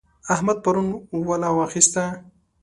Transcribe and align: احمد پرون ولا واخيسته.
احمد 0.33 0.57
پرون 0.63 0.87
ولا 1.27 1.49
واخيسته. 1.57 2.03